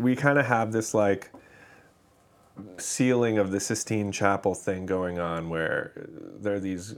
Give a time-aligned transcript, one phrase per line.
[0.00, 1.30] we kind of have this like
[2.78, 5.92] ceiling of the Sistine Chapel thing going on where
[6.40, 6.96] there are these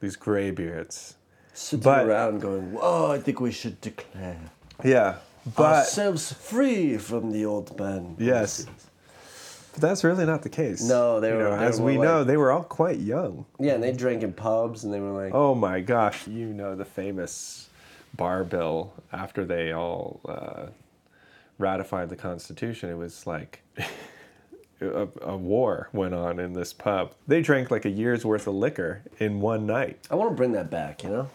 [0.00, 1.14] these graybeards.
[1.54, 4.36] Sitting But- around going, whoa, I think we should declare
[4.84, 5.16] Yeah,
[5.56, 8.14] but ourselves free from the old man.
[8.18, 8.66] yes,
[9.72, 10.82] but that's really not the case.
[10.86, 12.98] No, they You were- know, they as were we like- know, they were all quite
[12.98, 13.46] young.
[13.58, 16.74] Yeah, and they drank in pubs and they were like, Oh my gosh, you know
[16.76, 17.70] the famous
[18.14, 20.66] bar bill after they all uh,
[21.58, 22.90] ratified the Constitution.
[22.90, 23.62] It was like
[24.80, 27.14] a, a war went on in this pub.
[27.26, 30.06] They drank like a year's worth of liquor in one night.
[30.10, 31.30] I want to bring that back, you know?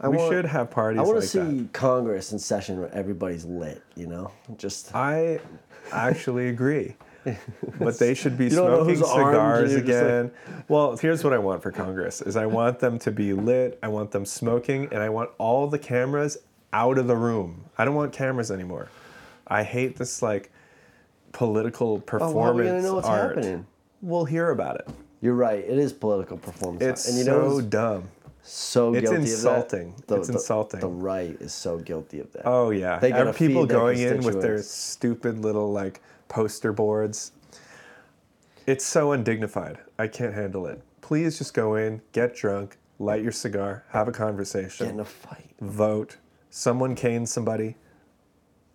[0.00, 1.72] I we want- should have parties I want like to see that.
[1.72, 4.30] Congress in session where everybody's lit, you know?
[4.56, 4.94] Just.
[4.94, 5.40] I
[5.92, 6.96] actually agree.
[7.78, 10.30] But they should be You don't know smoking cigars you're like- again.
[10.68, 13.88] well, here's what I want for Congress is I want them to be lit, I
[13.88, 16.38] want them smoking, and I want all the cameras
[16.72, 17.64] out of the room.
[17.76, 18.88] I don't want cameras anymore.
[19.50, 20.50] I hate this like
[21.32, 23.36] political Oh, performance how are we gonna know what's art.
[23.36, 23.66] happening?
[24.02, 24.88] We'll hear about it.
[25.20, 25.58] You're right.
[25.58, 26.82] It is political performance.
[26.82, 26.90] art.
[26.92, 28.04] It's and you so know who's dumb.
[28.42, 29.88] so it's insulting.
[29.90, 30.06] of that?
[30.06, 30.80] The- It's the- insulting.
[30.80, 32.42] The right is so guilty of that.
[32.46, 37.32] Oh yeah, They gotta people going in with their stupid little like poster boards.
[38.66, 39.78] It's so undignified.
[39.98, 40.80] I can't handle it.
[41.00, 45.04] Please just go in, get drunk, light your cigar, have a conversation, Get in a
[45.04, 45.54] fight.
[45.60, 46.16] vote.
[46.50, 47.76] Someone cane somebody.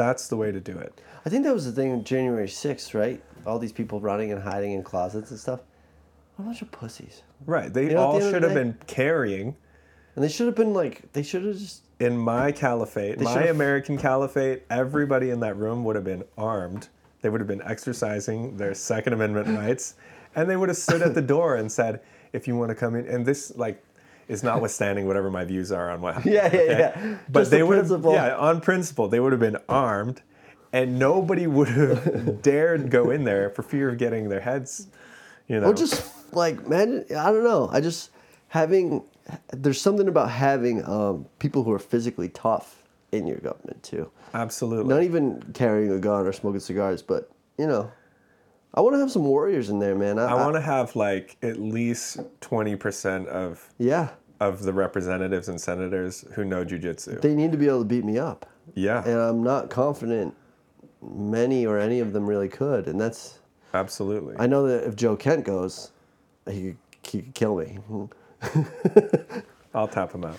[0.00, 0.98] That's the way to do it.
[1.26, 3.22] I think that was the thing on January 6th, right?
[3.46, 5.60] All these people running and hiding in closets and stuff.
[6.36, 7.22] What a bunch of pussies.
[7.44, 7.70] Right.
[7.70, 9.56] They You know, at the all end of should the have day- been carrying
[10.16, 11.82] And they should have been like, they should have just.
[12.00, 16.24] in my caliphate, They my should've- American caliphate, everybody in that room would have been
[16.38, 16.88] armed.
[17.20, 19.96] They would have been exercising their Second Amendment rights,
[20.34, 22.00] and they would have stood at the door and said,
[22.32, 23.82] "If you want to come in," and this like
[24.30, 26.24] is notwithstanding whatever my views are on what.
[26.30, 27.18] Yeah, yeah, yeah.
[27.28, 30.22] But Just they the would have, yeah, on principle, they would have been armed,
[30.72, 34.86] and nobody would have dared go in there for fear of getting their heads,
[35.48, 35.66] you know.
[35.70, 37.68] Or just like, man, I don't know.
[37.72, 38.10] I just
[38.48, 39.02] having,
[39.52, 44.10] there's something about having um, people who are physically tough in your government too.
[44.34, 44.92] absolutely.
[44.94, 47.90] Not even carrying a gun or smoking cigars, but, you know,
[48.72, 50.16] I want to have some warriors in there, man.
[50.20, 54.10] I, I want to have like at least twenty percent of Yeah.
[54.40, 57.20] Of the representatives and senators who know jujitsu.
[57.20, 58.46] They need to be able to beat me up.
[58.74, 60.34] Yeah, And I'm not confident
[61.02, 62.86] many or any of them really could.
[62.88, 63.38] And that's,
[63.74, 64.36] absolutely.
[64.38, 65.92] I know that if Joe Kent goes,
[66.48, 67.78] he, could- he could kill me.
[69.74, 70.38] I'll tap him out.